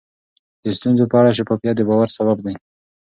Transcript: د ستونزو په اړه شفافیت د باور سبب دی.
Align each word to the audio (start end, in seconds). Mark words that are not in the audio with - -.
د 0.63 0.65
ستونزو 0.77 1.03
په 1.11 1.15
اړه 1.19 1.31
شفافیت 1.37 1.75
د 1.77 1.81
باور 1.89 2.09
سبب 2.17 2.37
دی. 2.45 2.55